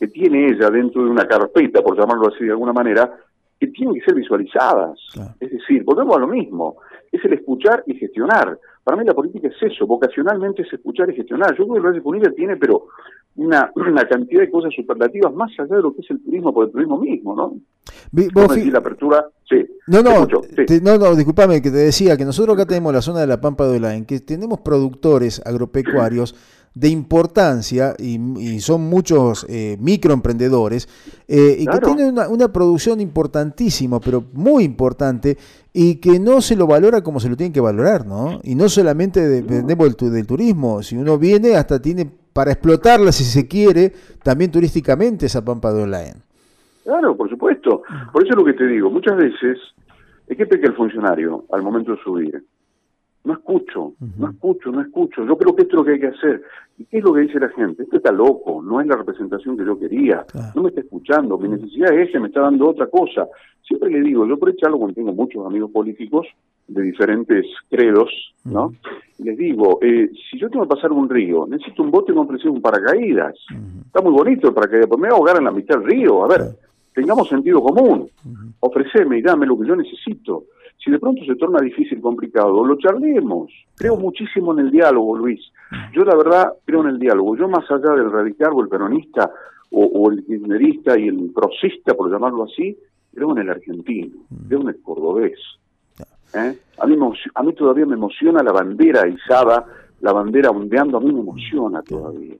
que 0.00 0.08
tiene 0.08 0.46
ella 0.46 0.70
dentro 0.70 1.04
de 1.04 1.10
una 1.10 1.26
carpeta, 1.26 1.82
por 1.82 1.94
llamarlo 1.94 2.28
así 2.28 2.42
de 2.42 2.52
alguna 2.52 2.72
manera, 2.72 3.12
que 3.58 3.66
tienen 3.68 3.94
que 3.94 4.02
ser 4.02 4.14
visualizadas. 4.14 4.98
Es 5.40 5.50
decir, 5.50 5.82
volvemos 5.84 6.16
a 6.16 6.20
lo 6.20 6.28
mismo, 6.28 6.76
es 7.10 7.24
el 7.24 7.34
escuchar 7.34 7.82
y 7.86 7.94
gestionar. 7.94 8.58
Para 8.84 8.96
mí 8.96 9.04
la 9.04 9.14
política 9.14 9.48
es 9.48 9.72
eso, 9.72 9.86
vocacionalmente 9.86 10.62
es 10.62 10.72
escuchar 10.72 11.10
y 11.10 11.14
gestionar. 11.14 11.50
Yo 11.50 11.64
creo 11.64 11.74
que 11.74 11.78
el 11.78 11.84
Valle 11.84 12.00
Punilla 12.00 12.32
tiene, 12.32 12.56
pero 12.56 12.86
una, 13.36 13.70
una, 13.76 14.06
cantidad 14.08 14.40
de 14.40 14.50
cosas 14.50 14.72
superlativas 14.74 15.34
más 15.34 15.50
allá 15.58 15.76
de 15.76 15.82
lo 15.82 15.94
que 15.94 16.02
es 16.02 16.10
el 16.10 16.22
turismo, 16.22 16.54
por 16.54 16.66
el 16.66 16.72
turismo 16.72 16.98
mismo, 16.98 17.34
¿no? 17.34 17.58
Vos, 18.12 18.56
la 18.66 18.78
apertura, 18.78 19.26
sí. 19.48 19.66
No, 19.86 20.02
no, 20.02 20.26
no, 20.26 20.98
no, 20.98 21.16
disculpame 21.16 21.60
que 21.60 21.70
te 21.70 21.76
decía 21.76 22.16
que 22.16 22.24
nosotros 22.24 22.54
acá 22.54 22.66
tenemos 22.66 22.92
la 22.92 23.02
zona 23.02 23.20
de 23.20 23.26
la 23.26 23.40
Pampa 23.40 23.66
de 23.66 23.78
en 23.94 24.04
que 24.04 24.20
tenemos 24.20 24.60
productores 24.60 25.42
agropecuarios 25.44 26.34
de 26.78 26.88
importancia 26.88 27.94
y, 27.98 28.60
son 28.60 28.82
muchos 28.82 29.44
eh, 29.48 29.76
microemprendedores 29.80 30.88
eh, 31.26 31.56
y 31.58 31.66
que 31.66 31.78
tienen 31.78 32.16
una, 32.30 32.52
producción 32.52 33.00
importantísima, 33.00 33.98
pero 33.98 34.24
muy 34.32 34.62
importante 34.62 35.36
y 35.72 35.96
que 35.96 36.20
no 36.20 36.40
se 36.40 36.54
lo 36.54 36.68
valora 36.68 37.02
como 37.02 37.18
se 37.18 37.28
lo 37.28 37.36
tiene 37.36 37.52
que 37.52 37.60
valorar, 37.60 38.06
¿no? 38.06 38.40
Y 38.44 38.54
no 38.54 38.68
solamente 38.68 39.26
dependemos 39.28 39.96
del, 39.96 40.26
turismo, 40.26 40.82
si 40.82 40.96
uno 40.96 41.18
viene 41.18 41.56
hasta 41.56 41.82
tiene 41.82 42.08
para 42.32 42.52
explotarla 42.52 43.10
si 43.10 43.24
se 43.24 43.48
quiere, 43.48 43.92
también 44.22 44.52
turísticamente 44.52 45.26
esa 45.26 45.44
Pampa 45.44 45.72
de 45.72 45.82
Olaen. 45.82 46.22
Claro, 46.84 47.16
por 47.16 47.28
supuesto. 47.28 47.82
Por 48.12 48.22
eso 48.22 48.32
es 48.32 48.36
lo 48.36 48.44
que 48.44 48.52
te 48.52 48.66
digo, 48.66 48.88
muchas 48.88 49.16
veces 49.16 49.58
es 50.28 50.36
que 50.36 50.46
peca 50.46 50.68
el 50.68 50.76
funcionario 50.76 51.44
al 51.50 51.62
momento 51.62 51.92
de 51.92 51.98
subir 52.04 52.44
no 53.28 53.34
escucho, 53.34 53.92
no 54.16 54.30
escucho, 54.30 54.72
no 54.72 54.80
escucho. 54.80 55.22
Yo 55.26 55.36
creo 55.36 55.54
que 55.54 55.62
esto 55.62 55.74
es 55.74 55.78
lo 55.78 55.84
que 55.84 55.92
hay 55.92 56.00
que 56.00 56.06
hacer. 56.06 56.42
¿Y 56.78 56.84
qué 56.86 56.98
es 56.98 57.04
lo 57.04 57.12
que 57.12 57.20
dice 57.20 57.38
la 57.38 57.50
gente? 57.50 57.82
Esto 57.82 57.98
está 57.98 58.10
loco, 58.10 58.62
no 58.62 58.80
es 58.80 58.86
la 58.86 58.96
representación 58.96 59.54
que 59.54 59.66
yo 59.66 59.78
quería, 59.78 60.24
no 60.54 60.62
me 60.62 60.70
está 60.70 60.80
escuchando, 60.80 61.36
mi 61.36 61.48
necesidad 61.48 61.92
es 61.92 62.08
esa, 62.08 62.20
me 62.20 62.28
está 62.28 62.40
dando 62.40 62.70
otra 62.70 62.86
cosa. 62.86 63.28
Siempre 63.62 63.90
le 63.90 64.00
digo, 64.00 64.26
yo 64.26 64.38
por 64.38 64.48
echarlo 64.48 64.78
cuando 64.78 64.94
tengo 64.94 65.12
muchos 65.12 65.44
amigos 65.44 65.70
políticos 65.70 66.26
de 66.68 66.82
diferentes 66.82 67.44
credos, 67.68 68.10
¿no? 68.44 68.72
Y 69.18 69.24
les 69.24 69.36
digo, 69.36 69.78
eh, 69.82 70.10
si 70.30 70.38
yo 70.38 70.48
tengo 70.48 70.64
que 70.64 70.74
pasar 70.74 70.90
un 70.90 71.10
río, 71.10 71.46
necesito 71.46 71.82
un 71.82 71.90
bote 71.90 72.14
con 72.14 72.26
presión 72.26 72.54
un 72.54 72.62
paracaídas. 72.62 73.34
Está 73.84 74.00
muy 74.00 74.12
bonito 74.12 74.48
el 74.48 74.54
paracaídas, 74.54 74.86
pero 74.88 74.98
me 74.98 75.08
voy 75.08 75.14
a 75.14 75.18
ahogar 75.18 75.36
en 75.36 75.44
la 75.44 75.50
mitad 75.50 75.78
del 75.78 75.86
río. 75.86 76.24
A 76.24 76.28
ver, 76.28 76.40
tengamos 76.94 77.28
sentido 77.28 77.60
común. 77.60 78.08
Ofreceme 78.60 79.18
y 79.18 79.22
dame 79.22 79.44
lo 79.44 79.58
que 79.58 79.66
yo 79.66 79.76
necesito. 79.76 80.44
Si 80.82 80.90
de 80.90 80.98
pronto 80.98 81.24
se 81.24 81.34
torna 81.34 81.60
difícil, 81.60 82.00
complicado, 82.00 82.64
lo 82.64 82.76
charlemos. 82.78 83.50
Creo 83.76 83.96
muchísimo 83.96 84.52
en 84.52 84.66
el 84.66 84.70
diálogo, 84.70 85.16
Luis. 85.16 85.40
Yo 85.92 86.04
la 86.04 86.14
verdad 86.14 86.52
creo 86.64 86.82
en 86.82 86.88
el 86.88 86.98
diálogo. 86.98 87.36
Yo 87.36 87.48
más 87.48 87.68
allá 87.70 87.94
del 87.94 88.10
radical 88.10 88.50
o 88.54 88.62
el 88.62 88.68
peronista 88.68 89.30
o, 89.70 90.10
el 90.10 90.24
kirchnerista 90.24 90.98
y 90.98 91.08
el 91.08 91.30
prosista, 91.34 91.94
por 91.94 92.10
llamarlo 92.10 92.44
así, 92.44 92.76
creo 93.14 93.32
en 93.32 93.38
el 93.38 93.50
argentino, 93.50 94.16
creo 94.46 94.62
en 94.62 94.68
el 94.68 94.80
cordobés. 94.80 95.38
¿Eh? 96.34 96.58
A, 96.78 96.86
mí, 96.86 96.96
a 97.34 97.42
mí 97.42 97.52
todavía 97.54 97.86
me 97.86 97.94
emociona 97.94 98.42
la 98.42 98.52
bandera 98.52 99.06
izada, 99.08 99.66
la 100.00 100.12
bandera 100.12 100.50
ondeando, 100.50 100.98
a 100.98 101.00
mí 101.00 101.12
me 101.12 101.20
emociona 101.20 101.82
todavía. 101.82 102.36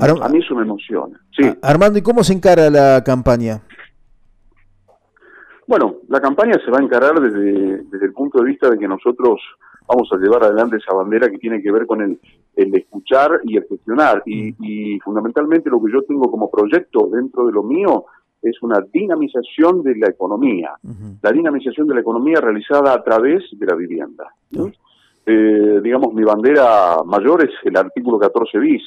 a 0.00 0.28
mí 0.28 0.38
eso 0.38 0.54
me 0.54 0.62
emociona. 0.62 1.18
Sí. 1.36 1.50
Armando, 1.62 1.98
¿y 1.98 2.02
cómo 2.02 2.24
se 2.24 2.32
encara 2.32 2.68
la 2.68 3.02
campaña? 3.04 3.62
Bueno, 5.66 5.96
la 6.08 6.20
campaña 6.20 6.54
se 6.64 6.70
va 6.70 6.78
a 6.78 6.82
encarar 6.82 7.20
desde, 7.20 7.84
desde 7.84 8.06
el 8.06 8.12
punto 8.12 8.38
de 8.38 8.50
vista 8.50 8.68
de 8.68 8.78
que 8.78 8.88
nosotros 8.88 9.40
vamos 9.86 10.08
a 10.12 10.16
llevar 10.16 10.44
adelante 10.44 10.76
esa 10.76 10.94
bandera 10.94 11.30
que 11.30 11.38
tiene 11.38 11.62
que 11.62 11.72
ver 11.72 11.86
con 11.86 12.00
el, 12.02 12.18
el 12.56 12.74
escuchar 12.74 13.40
y 13.44 13.56
el 13.56 13.64
gestionar. 13.64 14.22
Y, 14.26 14.52
mm. 14.52 14.56
y, 14.60 15.00
fundamentalmente 15.00 15.70
lo 15.70 15.82
que 15.82 15.92
yo 15.92 16.02
tengo 16.02 16.30
como 16.30 16.50
proyecto 16.50 17.08
dentro 17.12 17.46
de 17.46 17.52
lo 17.52 17.62
mío 17.62 18.04
es 18.42 18.62
una 18.62 18.80
dinamización 18.92 19.82
de 19.82 19.96
la 19.96 20.08
economía. 20.08 20.72
La 21.22 21.32
dinamización 21.32 21.86
de 21.86 21.94
la 21.94 22.00
economía 22.00 22.40
realizada 22.40 22.92
a 22.92 23.02
través 23.02 23.42
de 23.52 23.66
la 23.66 23.74
vivienda. 23.74 24.28
Eh, 25.26 25.80
digamos, 25.82 26.12
mi 26.12 26.22
bandera 26.24 26.96
mayor 27.06 27.42
es 27.44 27.52
el 27.64 27.76
artículo 27.76 28.18
14 28.18 28.58
bis. 28.58 28.82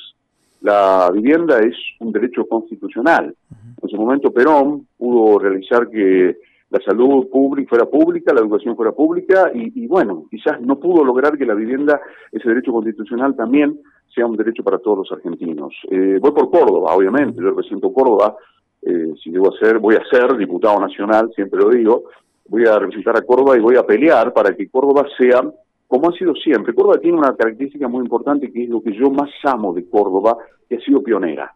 La 0.61 1.09
vivienda 1.11 1.59
es 1.59 1.75
un 1.99 2.11
derecho 2.11 2.45
constitucional. 2.45 3.35
En 3.49 3.87
ese 3.89 3.97
momento 3.97 4.31
Perón 4.31 4.87
pudo 4.95 5.39
realizar 5.39 5.89
que 5.89 6.37
la 6.69 6.79
salud 6.81 7.27
pública 7.29 7.69
fuera 7.69 7.85
pública, 7.85 8.33
la 8.33 8.41
educación 8.41 8.75
fuera 8.75 8.91
pública 8.91 9.51
y, 9.53 9.87
bueno, 9.87 10.25
quizás 10.29 10.59
no 10.61 10.79
pudo 10.79 11.03
lograr 11.03 11.37
que 11.37 11.45
la 11.45 11.53
vivienda, 11.53 12.01
ese 12.31 12.49
derecho 12.49 12.71
constitucional 12.71 13.35
también 13.35 13.79
sea 14.13 14.25
un 14.25 14.35
derecho 14.35 14.63
para 14.63 14.79
todos 14.79 14.97
los 14.99 15.11
argentinos. 15.11 15.73
Eh, 15.89 16.17
voy 16.19 16.31
por 16.31 16.49
Córdoba, 16.49 16.93
obviamente, 16.95 17.41
yo 17.41 17.49
represento 17.49 17.93
Córdoba, 17.93 18.35
eh, 18.81 19.13
si 19.23 19.31
debo 19.31 19.51
ser, 19.53 19.79
voy 19.79 19.95
a 19.95 20.03
ser 20.09 20.35
diputado 20.37 20.79
nacional, 20.79 21.31
siempre 21.35 21.59
lo 21.59 21.69
digo, 21.69 22.03
voy 22.49 22.65
a 22.65 22.77
representar 22.79 23.17
a 23.17 23.21
Córdoba 23.21 23.57
y 23.57 23.61
voy 23.61 23.75
a 23.75 23.83
pelear 23.83 24.33
para 24.33 24.55
que 24.55 24.69
Córdoba 24.69 25.05
sea 25.17 25.41
como 25.87 26.09
ha 26.09 26.11
sido 26.13 26.35
siempre. 26.35 26.73
Córdoba 26.73 26.99
tiene 26.99 27.17
una 27.17 27.35
característica 27.35 27.87
muy 27.87 28.01
importante 28.01 28.51
que 28.51 28.63
es 28.63 28.69
lo 28.69 28.81
que 28.81 28.93
yo 28.93 29.09
más 29.09 29.29
amo 29.43 29.73
de 29.73 29.87
Córdoba, 29.89 30.37
que 30.67 30.75
ha 30.75 30.79
sido 30.81 31.01
pionera. 31.01 31.53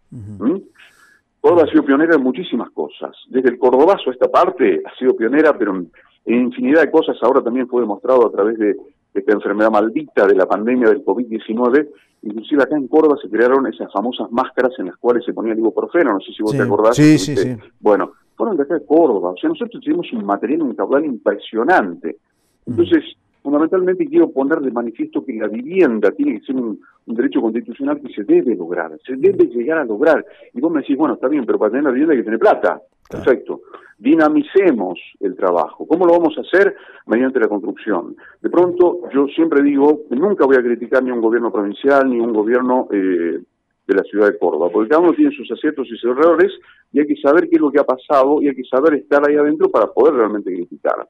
Córdoba 1.42 1.64
ha 1.68 1.72
sido 1.72 1.84
pionera 1.84 2.16
en 2.16 2.22
muchísimas 2.22 2.70
cosas. 2.70 3.16
Desde 3.28 3.50
el 3.50 3.58
cordobazo 3.58 4.12
a 4.12 4.14
esta 4.14 4.30
parte 4.30 4.82
ha 4.86 4.96
sido 4.98 5.16
pionera, 5.16 5.58
pero 5.58 5.76
en, 5.76 5.92
infinidad 6.26 6.82
de 6.82 6.92
cosas 6.92 7.18
ahora 7.24 7.42
también 7.42 7.68
fue 7.68 7.82
demostrado 7.82 8.28
a 8.28 8.32
través 8.32 8.60
de, 8.60 8.78
esta 9.14 9.34
enfermedad 9.34 9.72
maldita 9.72 10.26
de 10.28 10.36
la 10.36 10.46
pandemia 10.46 10.88
del 10.88 11.04
COVID-19. 11.04 11.90
Inclusive 12.22 12.64
acá 12.64 12.78
en 12.78 12.88
Córdoba 12.88 13.18
se 13.20 13.30
crearon 13.30 13.66
esas 13.66 13.92
famosas 13.92 14.32
máscaras 14.32 14.72
en 14.78 14.86
las 14.86 14.98
cuales 14.98 15.26
se 15.26 15.34
ponía 15.34 15.54
el 15.54 15.60
ibuprofeno, 15.60 16.14
no 16.14 16.20
sé 16.20 16.32
si 16.32 16.44
vos 16.44 16.56
te 16.56 16.62
acordás. 16.62 16.96
Sí, 16.96 17.18
sí, 17.18 17.36
sí. 17.36 17.58
Bueno, 17.80 18.12
fueron 18.38 18.56
de 18.56 18.64
acá 18.64 18.76
de 18.76 18.86
Córdoba. 18.86 19.32
O 19.32 19.38
sea, 19.38 19.50
nosotros 19.50 19.84
tenemos 19.84 20.14
un 20.14 20.24
material, 20.24 20.62
un 20.62 20.76
caudal 20.76 21.06
impresionante. 21.06 22.18
Entonces, 22.68 23.04
fundamentalmente 23.42 24.08
quiero 24.08 24.32
poner 24.32 24.60
de 24.60 24.72
manifiesto 24.72 25.26
que 25.26 25.34
la 25.34 25.48
vivienda 25.48 26.12
tiene 26.12 26.40
que 26.40 26.46
ser 26.46 26.56
un, 26.56 26.80
derecho 27.06 27.42
constitucional 27.42 28.00
que 28.00 28.14
se 28.14 28.24
debe 28.24 28.56
lograr, 28.56 28.98
se 29.06 29.16
debe 29.18 29.46
llegar 29.48 29.80
a 29.80 29.86
lograr. 29.86 30.26
Y 30.54 30.62
vos 30.62 30.72
me 30.72 30.80
decís, 30.80 30.96
bueno, 30.96 31.16
está 31.16 31.28
bien, 31.28 31.46
pero 31.46 31.60
para 31.60 31.72
tener 31.72 31.84
la 31.84 31.92
vivienda 31.92 32.14
hay 32.14 32.20
que 32.20 32.26
tener 32.26 32.40
plata. 32.40 32.82
Perfecto. 33.10 33.62
Dinamicemos 33.98 34.98
el 35.20 35.36
trabajo. 35.36 35.86
¿Cómo 35.86 36.06
lo 36.06 36.14
vamos 36.14 36.38
a 36.38 36.42
hacer? 36.42 36.76
Mediante 37.08 37.40
la 37.40 37.50
construcción. 37.50 38.16
De 38.42 38.50
pronto, 38.50 39.02
yo 39.14 39.28
siempre 39.28 39.62
digo 39.62 40.04
nunca 40.12 40.46
voy 40.46 40.56
a 40.56 40.64
criticar 40.64 41.04
ni 41.04 41.12
un 41.12 41.22
gobierno 41.22 41.52
provincial 41.52 42.10
ni 42.10 42.20
un 42.20 42.32
gobierno 42.32 42.88
eh, 42.92 43.42
de 43.88 43.94
la 43.94 44.04
ciudad 44.04 44.28
de 44.28 44.38
Córdoba, 44.38 44.70
porque 44.72 44.90
cada 44.90 45.02
uno 45.02 45.14
tiene 45.14 45.36
sus 45.36 45.52
aciertos 45.52 45.88
y 45.88 45.98
sus 45.98 46.06
errores 46.06 46.52
y 46.94 47.02
hay 47.02 47.08
que 47.08 47.18
saber 47.18 47.50
qué 47.50 47.56
es 47.56 47.62
lo 47.62 47.72
que 47.72 47.80
ha 47.80 47.84
pasado 47.84 48.42
y 48.42 48.48
hay 48.48 48.56
que 48.56 48.64
saber 48.64 48.94
estar 48.94 49.28
ahí 49.28 49.36
adentro 49.36 49.70
para 49.70 49.88
poder 49.88 50.14
realmente 50.14 50.54
criticar 50.54 51.08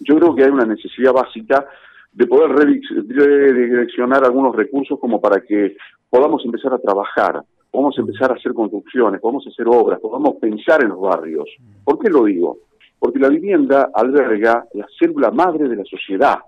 yo 0.00 0.16
creo 0.16 0.34
que 0.34 0.44
hay 0.44 0.50
una 0.50 0.66
necesidad 0.66 1.12
básica 1.12 1.66
de 2.12 2.26
poder 2.26 2.50
redireccionar 2.50 4.24
algunos 4.24 4.56
recursos 4.56 4.98
como 4.98 5.20
para 5.20 5.40
que 5.42 5.76
podamos 6.08 6.44
empezar 6.44 6.72
a 6.72 6.78
trabajar, 6.78 7.42
podamos 7.70 7.98
empezar 7.98 8.30
a 8.30 8.34
hacer 8.34 8.54
construcciones, 8.54 9.20
podamos 9.20 9.46
hacer 9.46 9.66
obras, 9.68 10.00
podamos 10.00 10.36
pensar 10.36 10.82
en 10.82 10.90
los 10.90 11.00
barrios. 11.00 11.46
¿Por 11.84 11.98
qué 11.98 12.08
lo 12.08 12.24
digo? 12.24 12.58
Porque 12.98 13.18
la 13.18 13.28
vivienda 13.28 13.90
alberga 13.92 14.64
la 14.72 14.86
célula 14.98 15.30
madre 15.30 15.68
de 15.68 15.76
la 15.76 15.84
sociedad. 15.84 16.38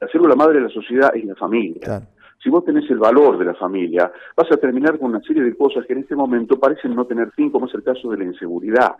La 0.00 0.08
célula 0.08 0.34
madre 0.34 0.56
de 0.56 0.62
la 0.62 0.70
sociedad 0.70 1.14
es 1.14 1.24
la 1.24 1.36
familia. 1.36 2.02
Si 2.42 2.50
vos 2.50 2.64
tenés 2.64 2.90
el 2.90 2.98
valor 2.98 3.38
de 3.38 3.44
la 3.44 3.54
familia, 3.54 4.10
vas 4.36 4.50
a 4.50 4.56
terminar 4.56 4.98
con 4.98 5.10
una 5.10 5.20
serie 5.20 5.42
de 5.42 5.56
cosas 5.56 5.86
que 5.86 5.94
en 5.94 6.00
este 6.00 6.16
momento 6.16 6.58
parecen 6.58 6.94
no 6.94 7.04
tener 7.06 7.30
fin, 7.30 7.50
como 7.50 7.66
es 7.66 7.74
el 7.74 7.82
caso 7.82 8.10
de 8.10 8.18
la 8.18 8.24
inseguridad. 8.24 8.96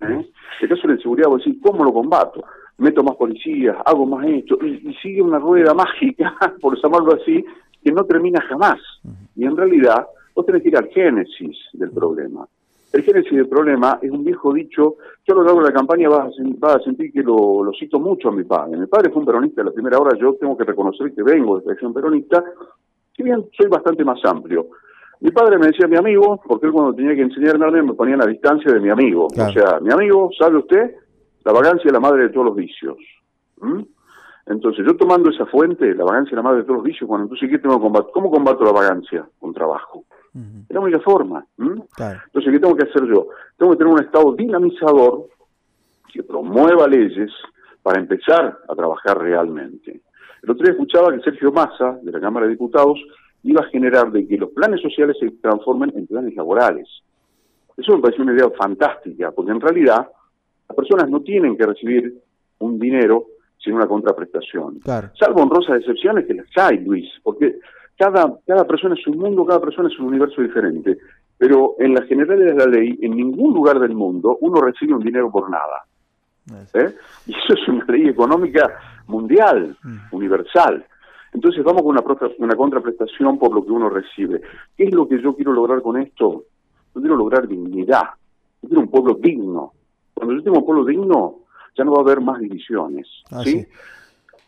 ¿eh? 0.00 0.28
El 0.60 0.68
caso 0.68 0.82
de 0.82 0.88
la 0.88 0.94
inseguridad, 0.94 1.28
vos 1.28 1.44
decís, 1.44 1.60
¿cómo 1.62 1.84
lo 1.84 1.92
combato? 1.92 2.44
Meto 2.78 3.02
más 3.02 3.16
policías, 3.16 3.76
hago 3.84 4.06
más 4.06 4.26
esto, 4.26 4.58
y, 4.64 4.94
sigue 5.02 5.22
una 5.22 5.38
rueda 5.38 5.74
mágica, 5.74 6.34
por 6.60 6.80
llamarlo 6.80 7.14
así, 7.14 7.44
que 7.82 7.92
no 7.92 8.04
termina 8.04 8.40
jamás. 8.42 8.80
Y 9.36 9.44
en 9.44 9.56
realidad, 9.56 10.06
vos 10.34 10.46
tenés 10.46 10.62
que 10.62 10.68
ir 10.68 10.76
al 10.76 10.88
génesis 10.88 11.56
del 11.72 11.90
problema. 11.90 12.46
El 12.92 13.02
génesis 13.02 13.32
del 13.32 13.48
problema 13.48 13.98
es 14.00 14.10
un 14.10 14.22
viejo 14.22 14.52
dicho, 14.52 14.96
yo 15.26 15.34
a 15.34 15.38
lo 15.38 15.42
largo 15.42 15.60
de 15.60 15.66
la 15.66 15.74
campaña 15.74 16.08
vas 16.08 16.32
a, 16.62 16.78
sentir 16.78 17.12
que 17.12 17.24
lo, 17.24 17.70
cito 17.78 17.98
mucho 17.98 18.28
a 18.28 18.32
mi 18.32 18.44
padre. 18.44 18.76
Mi 18.76 18.86
padre 18.86 19.10
fue 19.10 19.20
un 19.20 19.26
peronista 19.26 19.62
de 19.62 19.70
la 19.70 19.74
primera 19.74 19.98
hora, 19.98 20.16
yo 20.16 20.34
tengo 20.34 20.56
que 20.56 20.64
reconocer 20.64 21.12
que 21.12 21.22
vengo 21.24 21.58
de 21.60 21.72
acción 21.72 21.92
peronista, 21.92 22.44
si 23.16 23.22
bien 23.24 23.44
soy 23.56 23.66
bastante 23.66 24.04
más 24.04 24.24
amplio. 24.24 24.68
Mi 25.20 25.30
padre 25.30 25.58
me 25.58 25.66
decía 25.66 25.88
mi 25.88 25.96
amigo, 25.96 26.40
porque 26.46 26.66
él 26.66 26.72
cuando 26.72 26.94
tenía 26.94 27.16
que 27.16 27.22
enseñarme 27.22 27.82
me 27.82 27.94
ponía 27.94 28.14
a 28.14 28.18
la 28.18 28.26
distancia 28.26 28.72
de 28.72 28.80
mi 28.80 28.90
amigo. 28.90 29.26
O 29.26 29.52
sea, 29.52 29.80
mi 29.80 29.92
amigo, 29.92 30.30
¿sabe 30.38 30.58
usted? 30.58 30.94
La 31.44 31.52
vagancia 31.52 31.86
es 31.86 31.92
la 31.92 32.00
madre 32.00 32.24
de 32.24 32.28
todos 32.30 32.46
los 32.46 32.56
vicios. 32.56 32.96
Entonces, 34.46 34.84
yo 34.86 34.96
tomando 34.96 35.30
esa 35.30 35.46
fuente, 35.46 35.94
la 35.94 36.04
vagancia 36.04 36.30
es 36.30 36.36
la 36.36 36.42
madre 36.42 36.58
de 36.58 36.64
todos 36.64 36.76
los 36.76 36.84
vicios, 36.84 37.08
bueno, 37.08 37.24
entonces, 37.24 37.48
¿qué 37.48 37.58
tengo 37.58 37.76
que 37.76 37.82
combatir? 37.82 38.10
¿Cómo 38.12 38.30
combato 38.30 38.64
la 38.64 38.72
vagancia? 38.72 39.26
Con 39.38 39.54
trabajo. 39.54 40.04
Es 40.34 40.74
la 40.74 40.80
única 40.80 41.00
forma. 41.00 41.46
Entonces, 41.56 42.52
¿qué 42.52 42.58
tengo 42.58 42.76
que 42.76 42.88
hacer 42.88 43.06
yo? 43.06 43.28
Tengo 43.56 43.72
que 43.72 43.78
tener 43.78 43.92
un 43.92 44.00
Estado 44.00 44.34
dinamizador 44.34 45.26
que 46.12 46.22
promueva 46.22 46.88
leyes 46.88 47.30
para 47.82 48.00
empezar 48.00 48.58
a 48.68 48.74
trabajar 48.74 49.18
realmente. 49.18 50.00
El 50.42 50.50
otro 50.50 50.64
día 50.64 50.72
escuchaba 50.72 51.12
que 51.12 51.20
Sergio 51.20 51.52
Massa, 51.52 51.98
de 52.02 52.12
la 52.12 52.20
Cámara 52.20 52.46
de 52.46 52.52
Diputados, 52.52 52.98
iba 53.44 53.60
a 53.60 53.68
generar 53.68 54.10
de 54.10 54.26
que 54.26 54.36
los 54.36 54.50
planes 54.50 54.80
sociales 54.80 55.16
se 55.20 55.30
transformen 55.30 55.92
en 55.94 56.06
planes 56.06 56.34
laborales. 56.34 56.88
Eso 57.76 57.94
me 57.96 58.02
parece 58.02 58.22
una 58.22 58.32
idea 58.32 58.50
fantástica, 58.50 59.30
porque 59.32 59.52
en 59.52 59.60
realidad 59.60 60.08
las 60.74 60.88
personas 60.88 61.08
no 61.08 61.20
tienen 61.20 61.56
que 61.56 61.66
recibir 61.66 62.14
un 62.58 62.78
dinero 62.78 63.26
sin 63.58 63.74
una 63.74 63.86
contraprestación. 63.86 64.80
Salvo 65.18 65.42
honrosas 65.42 65.78
excepciones 65.78 66.26
que 66.26 66.34
las 66.34 66.46
hay, 66.56 66.78
Luis, 66.78 67.08
porque 67.22 67.58
cada, 67.96 68.34
cada 68.44 68.66
persona 68.66 68.96
es 68.98 69.06
un 69.06 69.18
mundo, 69.18 69.46
cada 69.46 69.60
persona 69.60 69.88
es 69.88 69.98
un 70.00 70.06
universo 70.06 70.42
diferente. 70.42 70.98
Pero 71.38 71.76
en 71.78 71.94
las 71.94 72.06
generales 72.06 72.46
de 72.46 72.54
la 72.54 72.66
ley, 72.66 72.98
en 73.02 73.16
ningún 73.16 73.54
lugar 73.54 73.78
del 73.78 73.94
mundo 73.94 74.36
uno 74.40 74.60
recibe 74.60 74.94
un 74.94 75.02
dinero 75.02 75.30
por 75.30 75.48
nada. 75.48 75.84
¿Eh? 76.74 76.92
Y 77.26 77.32
eso 77.32 77.54
es 77.54 77.68
una 77.68 77.84
ley 77.86 78.08
económica 78.08 78.68
mundial, 79.06 79.76
mm. 79.82 79.96
universal. 80.10 80.84
Entonces 81.32 81.64
vamos 81.64 81.82
con 81.82 81.92
una, 81.92 82.04
una 82.38 82.56
contraprestación 82.56 83.38
por 83.38 83.54
lo 83.54 83.64
que 83.64 83.70
uno 83.70 83.88
recibe. 83.88 84.42
¿Qué 84.76 84.84
es 84.84 84.94
lo 84.94 85.08
que 85.08 85.22
yo 85.22 85.34
quiero 85.34 85.52
lograr 85.52 85.82
con 85.82 85.96
esto? 85.96 86.44
Yo 86.94 87.00
quiero 87.00 87.16
lograr 87.16 87.48
dignidad. 87.48 88.02
Yo 88.62 88.68
quiero 88.68 88.82
un 88.82 88.90
pueblo 88.90 89.14
digno. 89.14 89.72
Cuando 90.14 90.34
yo 90.34 90.42
tengo 90.42 90.58
un 90.58 90.64
pueblo 90.64 90.84
digno, 90.84 91.40
ya 91.76 91.84
no 91.84 91.92
va 91.92 91.98
a 91.98 92.02
haber 92.02 92.20
más 92.20 92.40
divisiones. 92.40 93.08
Ah, 93.30 93.42
¿sí? 93.42 93.66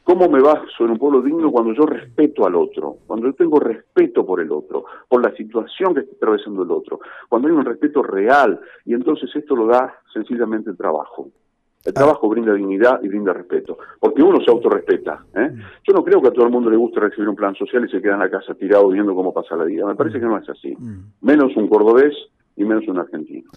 ¿Cómo 0.06 0.28
me 0.28 0.40
baso 0.40 0.84
en 0.84 0.90
un 0.90 0.98
pueblo 0.98 1.20
digno 1.20 1.50
cuando 1.50 1.72
yo 1.72 1.84
respeto 1.84 2.46
al 2.46 2.54
otro? 2.54 2.98
Cuando 3.08 3.26
yo 3.26 3.32
tengo 3.34 3.58
respeto 3.58 4.24
por 4.24 4.40
el 4.40 4.52
otro, 4.52 4.84
por 5.08 5.20
la 5.20 5.34
situación 5.34 5.94
que 5.94 6.02
está 6.02 6.14
atravesando 6.14 6.62
el 6.62 6.70
otro, 6.70 7.00
cuando 7.28 7.48
hay 7.48 7.54
un 7.54 7.64
respeto 7.64 8.04
real, 8.04 8.60
y 8.84 8.94
entonces 8.94 9.28
esto 9.34 9.56
lo 9.56 9.66
da 9.66 9.98
sencillamente 10.12 10.70
el 10.70 10.76
trabajo. 10.76 11.28
El 11.84 11.90
ah. 11.90 11.94
trabajo 11.94 12.28
brinda 12.28 12.54
dignidad 12.54 13.00
y 13.02 13.08
brinda 13.08 13.32
respeto, 13.32 13.78
porque 13.98 14.22
uno 14.22 14.40
se 14.44 14.50
autorrespeta. 14.50 15.24
¿eh? 15.34 15.50
Mm. 15.52 15.60
Yo 15.88 15.94
no 15.94 16.04
creo 16.04 16.22
que 16.22 16.28
a 16.28 16.32
todo 16.32 16.44
el 16.44 16.52
mundo 16.52 16.70
le 16.70 16.76
guste 16.76 17.00
recibir 17.00 17.28
un 17.28 17.34
plan 17.34 17.56
social 17.56 17.84
y 17.84 17.90
se 17.90 18.00
queda 18.00 18.14
en 18.14 18.20
la 18.20 18.30
casa 18.30 18.54
tirado 18.54 18.88
viendo 18.88 19.12
cómo 19.12 19.34
pasa 19.34 19.56
la 19.56 19.64
vida. 19.64 19.86
Me 19.86 19.96
parece 19.96 20.18
mm. 20.18 20.20
que 20.20 20.26
no 20.26 20.38
es 20.38 20.48
así. 20.48 20.76
Mm. 20.78 21.14
Menos 21.22 21.56
un 21.56 21.68
cordobés 21.68 22.14
y 22.54 22.64
menos 22.64 22.86
un 22.86 23.00
argentino. 23.00 23.50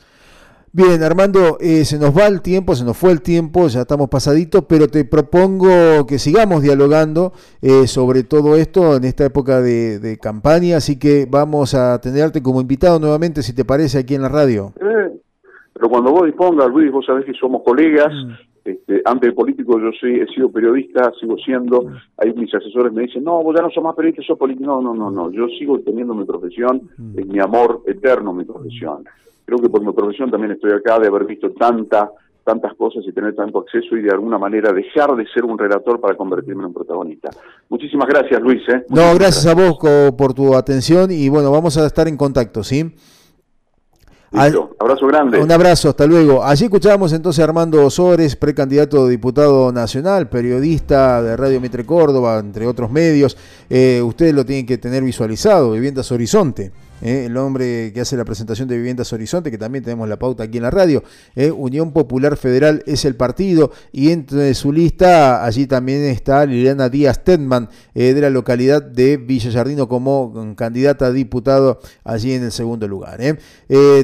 Bien, 0.72 1.02
Armando, 1.02 1.58
eh, 1.60 1.84
se 1.84 1.98
nos 1.98 2.16
va 2.16 2.28
el 2.28 2.44
tiempo, 2.44 2.76
se 2.76 2.86
nos 2.86 2.96
fue 2.96 3.12
el 3.12 3.24
tiempo, 3.24 3.68
ya 3.68 3.82
estamos 3.82 4.08
pasaditos, 4.08 4.66
pero 4.70 4.88
te 4.88 5.04
propongo 5.04 6.06
que 6.08 6.20
sigamos 6.20 6.62
dialogando 6.62 7.34
eh, 7.64 7.88
sobre 7.88 8.22
todo 8.22 8.56
esto 8.56 8.98
en 8.98 9.06
esta 9.06 9.26
época 9.26 9.62
de, 9.62 10.20
campaña, 10.22 10.78
así 10.78 11.00
que 11.00 11.26
vamos 11.28 11.74
a 11.74 12.00
tenerte 12.00 12.44
como 12.44 12.62
invitado 12.62 13.00
nuevamente, 13.00 13.42
si 13.42 13.56
te 13.56 13.66
parece, 13.66 13.98
aquí 13.98 14.14
en 14.14 14.22
la 14.22 14.30
radio. 14.30 14.72
Eh, 14.80 15.10
pero 15.74 15.90
cuando 15.90 16.12
vos 16.12 16.28
dispongas, 16.28 16.70
Luis, 16.70 16.92
vos 16.92 17.04
sabés 17.04 17.26
que 17.26 17.34
somos 17.34 17.64
colegas, 17.64 18.14
mm. 18.14 18.32
este, 18.66 19.02
antes 19.06 19.32
de 19.32 19.36
político 19.36 19.80
yo 19.80 19.90
soy, 20.00 20.20
he 20.20 20.28
sido 20.28 20.52
periodista, 20.52 21.12
sigo 21.20 21.36
siendo, 21.38 21.82
mm. 21.82 21.96
ahí 22.18 22.34
mis 22.36 22.54
asesores 22.54 22.94
me 22.94 23.04
dicen, 23.04 23.24
no, 23.24 23.42
vos 23.42 23.56
ya 23.56 23.64
no 23.64 23.72
sos 23.72 23.84
más 23.84 23.96
periodista, 23.96 24.22
sos 24.22 24.38
político, 24.38 24.68
no, 24.68 24.82
no, 24.82 24.94
no, 24.94 25.10
no, 25.10 25.32
yo 25.32 25.48
sigo 25.58 25.80
teniendo 25.80 26.14
mi 26.14 26.26
profesión, 26.26 26.84
mm. 26.96 27.18
es 27.18 27.26
mi 27.26 27.40
amor 27.40 27.82
eterno 27.88 28.34
mi 28.34 28.46
profesión 28.46 29.04
creo 29.50 29.60
que 29.60 29.70
por 29.70 29.84
mi 29.84 29.92
profesión 29.92 30.30
también 30.30 30.52
estoy 30.52 30.72
acá 30.72 31.00
de 31.00 31.08
haber 31.08 31.26
visto 31.26 31.52
tanta 31.52 32.12
tantas 32.44 32.74
cosas 32.76 33.04
y 33.08 33.12
tener 33.12 33.36
tanto 33.36 33.60
acceso 33.60 33.96
y 33.96 34.02
de 34.02 34.12
alguna 34.12 34.40
manera 34.40 34.74
dejar 34.74 35.16
de 35.16 35.28
ser 35.28 35.46
un 35.46 35.58
relator 35.58 36.00
para 36.00 36.16
convertirme 36.16 36.62
en 36.62 36.68
un 36.68 36.74
protagonista. 36.74 37.30
Muchísimas 37.70 38.08
gracias, 38.08 38.42
Luis. 38.42 38.62
¿eh? 38.70 38.86
no, 38.90 39.14
gracias, 39.14 39.46
a 39.46 39.54
vos 39.54 39.78
por 40.18 40.34
tu 40.34 40.56
atención 40.56 41.12
y 41.12 41.30
bueno, 41.30 41.52
vamos 41.52 41.78
a 41.78 41.86
estar 41.86 42.08
en 42.08 42.18
contacto, 42.18 42.64
¿sí? 42.64 42.92
abrazo 44.32 45.08
grande. 45.08 45.40
Un 45.40 45.52
abrazo, 45.52 45.90
hasta 45.90 46.06
luego. 46.06 46.44
Allí 46.44 46.66
escuchábamos 46.66 47.14
entonces 47.14 47.40
a 47.42 47.44
Armando 47.46 47.86
Osores, 47.86 48.36
precandidato 48.36 49.04
a 49.04 49.10
diputado 49.10 49.72
nacional, 49.72 50.30
periodista 50.30 51.22
de 51.22 51.36
Radio 51.36 51.60
Mitre 51.62 51.86
Córdoba, 51.86 52.40
entre 52.40 52.68
otros 52.68 52.92
medios. 52.92 53.38
Eh, 53.70 54.02
ustedes 54.04 54.34
lo 54.34 54.46
tienen 54.46 54.66
que 54.66 54.78
tener 54.78 55.04
visualizado, 55.04 55.72
Viviendas 55.72 56.12
Horizonte. 56.12 56.72
Eh, 57.02 57.26
el 57.26 57.38
hombre 57.38 57.92
que 57.94 58.02
hace 58.02 58.18
la 58.18 58.26
presentación 58.26 58.68
de 58.68 58.78
Viviendas 58.78 59.12
Horizonte, 59.14 59.52
que 59.52 59.58
también 59.58 59.84
tenemos 59.84 60.08
la 60.10 60.18
pauta 60.18 60.44
aquí 60.44 60.58
en 60.58 60.64
la 60.64 60.72
radio. 60.72 61.04
Eh, 61.36 61.52
Unión 61.52 61.92
Popular 61.92 62.38
Federal 62.38 62.84
es 62.86 63.06
el 63.06 63.16
partido 63.16 63.72
y 63.92 64.12
entre 64.12 64.54
su 64.54 64.72
lista 64.72 65.44
allí 65.44 65.68
también 65.68 66.04
está 66.04 66.46
Liliana 66.46 66.90
Díaz 66.90 67.24
Tedman 67.24 67.70
eh, 67.96 68.14
de 68.14 68.22
la 68.22 68.30
localidad 68.30 68.82
de 68.82 69.18
Villa 69.18 69.52
Jardino 69.52 69.88
como 69.88 70.30
mm, 70.30 70.56
candidata 70.56 71.08
a 71.08 71.12
diputado 71.12 71.80
allí 72.04 72.34
en 72.34 72.44
el 72.44 72.52
segundo 72.52 72.88
lugar. 72.88 73.20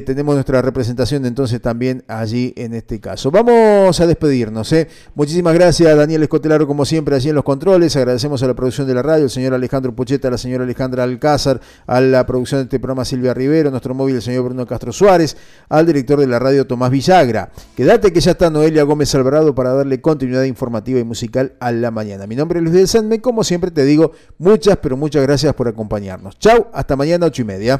tenemos 0.04 0.34
nuestra 0.34 0.62
representación 0.62 1.26
entonces 1.26 1.60
también 1.60 2.04
allí 2.08 2.52
en 2.56 2.74
este 2.74 3.00
caso. 3.00 3.30
Vamos 3.30 4.00
a 4.00 4.06
despedirnos. 4.06 4.74
Muchísimas 5.14 5.54
gracias 5.54 5.96
Daniel 5.96 6.22
Escotelaro 6.22 6.66
como 6.66 6.84
siempre 6.84 7.16
allí 7.16 7.28
en 7.28 7.34
los 7.34 7.44
controles. 7.44 7.96
Agradecemos 7.96 8.42
a 8.42 8.46
la 8.46 8.54
producción 8.54 8.86
de 8.86 8.94
la 8.94 9.02
radio, 9.02 9.24
el 9.24 9.30
señor 9.30 9.54
Alejandro 9.54 9.94
Pucheta, 9.94 10.28
a 10.28 10.30
la 10.30 10.38
señora 10.38 10.64
Alejandra 10.64 11.04
Alcázar, 11.04 11.60
a 11.86 12.00
la 12.00 12.26
producción 12.26 12.60
de 12.60 12.64
este 12.64 12.80
programa 12.86 13.04
Silvia 13.04 13.34
Rivero, 13.34 13.68
nuestro 13.68 13.94
móvil 13.94 14.14
el 14.14 14.22
señor 14.22 14.44
Bruno 14.44 14.64
Castro 14.64 14.92
Suárez, 14.92 15.36
al 15.68 15.86
director 15.86 16.20
de 16.20 16.28
la 16.28 16.38
radio 16.38 16.68
Tomás 16.68 16.92
Villagra. 16.92 17.50
Quédate 17.76 18.12
que 18.12 18.20
ya 18.20 18.30
está 18.30 18.48
Noelia 18.48 18.84
Gómez 18.84 19.12
Alvarado 19.16 19.56
para 19.56 19.72
darle 19.72 20.00
continuidad 20.00 20.44
informativa 20.44 21.00
y 21.00 21.02
musical 21.02 21.54
a 21.58 21.72
la 21.72 21.90
mañana. 21.90 22.28
Mi 22.28 22.36
nombre 22.36 22.60
es 22.60 22.62
Luis 22.62 22.76
del 22.76 22.86
Sandme, 22.86 23.20
como 23.20 23.42
siempre 23.42 23.72
te 23.72 23.84
digo, 23.84 24.12
muchas 24.38 24.76
pero 24.76 24.96
muchas 24.96 25.24
gracias 25.24 25.52
por 25.54 25.66
acompañarnos. 25.66 26.38
Chau, 26.38 26.68
hasta 26.72 26.94
mañana 26.94 27.26
ocho 27.26 27.42
y 27.42 27.44
media. 27.44 27.74